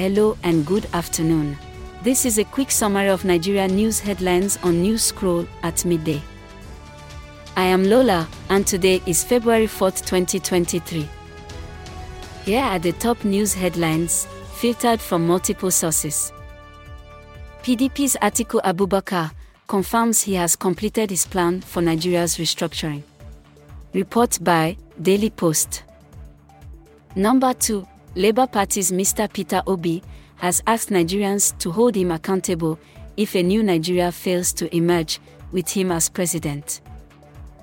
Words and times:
Hello 0.00 0.34
and 0.44 0.64
good 0.64 0.86
afternoon. 0.94 1.58
This 2.02 2.24
is 2.24 2.38
a 2.38 2.44
quick 2.44 2.70
summary 2.70 3.08
of 3.10 3.26
Nigeria 3.26 3.68
news 3.68 4.00
headlines 4.00 4.56
on 4.62 4.80
News 4.80 5.02
Scroll 5.04 5.46
at 5.62 5.84
midday. 5.84 6.22
I 7.54 7.64
am 7.64 7.84
Lola, 7.84 8.26
and 8.48 8.66
today 8.66 9.02
is 9.04 9.22
February 9.22 9.66
4th, 9.66 10.06
2023. 10.06 11.06
Here 12.46 12.62
are 12.62 12.78
the 12.78 12.92
top 12.92 13.22
news 13.24 13.52
headlines, 13.52 14.26
filtered 14.54 15.02
from 15.02 15.26
multiple 15.26 15.70
sources. 15.70 16.32
PDP's 17.62 18.16
Atiku 18.22 18.62
Abubakar 18.62 19.32
confirms 19.66 20.22
he 20.22 20.32
has 20.32 20.56
completed 20.56 21.10
his 21.10 21.26
plan 21.26 21.60
for 21.60 21.82
Nigeria's 21.82 22.38
restructuring. 22.38 23.02
Report 23.92 24.38
by 24.42 24.78
Daily 25.02 25.28
Post. 25.28 25.82
Number 27.14 27.52
2. 27.52 27.86
Labour 28.16 28.48
Party's 28.48 28.90
Mr. 28.90 29.32
Peter 29.32 29.62
Obi 29.68 30.02
has 30.36 30.62
asked 30.66 30.90
Nigerians 30.90 31.56
to 31.58 31.70
hold 31.70 31.94
him 31.94 32.10
accountable 32.10 32.76
if 33.16 33.36
a 33.36 33.42
new 33.42 33.62
Nigeria 33.62 34.10
fails 34.10 34.52
to 34.54 34.74
emerge 34.74 35.20
with 35.52 35.68
him 35.68 35.92
as 35.92 36.08
president. 36.08 36.80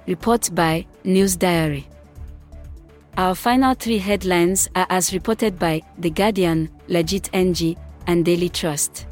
Report 0.07 0.49
by 0.55 0.85
News 1.03 1.35
Diary. 1.35 1.85
Our 3.17 3.35
final 3.35 3.73
three 3.73 3.97
headlines 3.97 4.69
are 4.75 4.87
as 4.89 5.11
reported 5.11 5.59
by 5.59 5.81
The 5.97 6.11
Guardian, 6.11 6.69
Legit 6.87 7.29
NG, 7.33 7.75
and 8.05 8.23
Daily 8.23 8.47
Trust. 8.47 9.05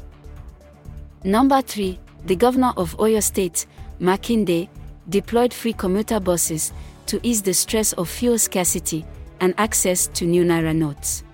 Number 1.22 1.60
3. 1.60 1.98
The 2.24 2.36
governor 2.36 2.72
of 2.76 2.96
Oyo 2.96 3.22
State, 3.22 3.66
Makinde, 4.00 4.68
deployed 5.08 5.52
free 5.52 5.72
commuter 5.74 6.18
buses 6.18 6.72
to 7.06 7.20
ease 7.22 7.42
the 7.42 7.52
stress 7.52 7.92
of 7.94 8.08
fuel 8.08 8.38
scarcity 8.38 9.04
and 9.40 9.54
access 9.58 10.06
to 10.08 10.24
new 10.24 10.44
Naira 10.44 10.74
notes. 10.74 11.24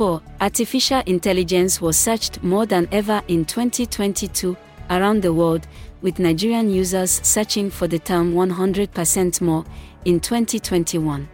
4. 0.00 0.22
Artificial 0.40 1.02
intelligence 1.04 1.78
was 1.78 1.94
searched 1.94 2.42
more 2.42 2.64
than 2.64 2.88
ever 2.90 3.20
in 3.28 3.44
2022 3.44 4.56
around 4.88 5.20
the 5.20 5.30
world, 5.30 5.66
with 6.00 6.18
Nigerian 6.18 6.70
users 6.70 7.20
searching 7.22 7.68
for 7.68 7.86
the 7.86 7.98
term 7.98 8.32
100% 8.32 9.40
more 9.42 9.62
in 10.06 10.18
2021. 10.18 11.28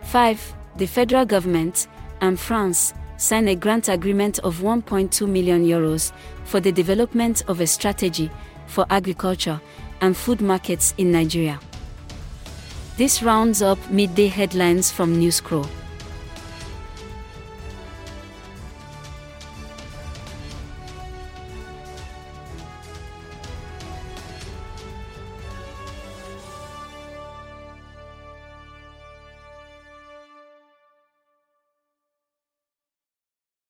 5. 0.00 0.54
The 0.78 0.86
federal 0.86 1.26
government 1.26 1.86
and 2.22 2.40
France 2.40 2.94
signed 3.18 3.50
a 3.50 3.54
grant 3.56 3.90
agreement 3.90 4.38
of 4.38 4.60
1.2 4.60 5.28
million 5.28 5.66
euros 5.66 6.12
for 6.46 6.60
the 6.60 6.72
development 6.72 7.42
of 7.46 7.60
a 7.60 7.66
strategy 7.66 8.30
for 8.68 8.86
agriculture 8.88 9.60
and 10.00 10.16
food 10.16 10.40
markets 10.40 10.94
in 10.96 11.12
Nigeria. 11.12 11.60
This 12.96 13.22
rounds 13.22 13.60
up 13.60 13.90
midday 13.90 14.28
headlines 14.28 14.90
from 14.90 15.20
Newscroll. 15.20 15.66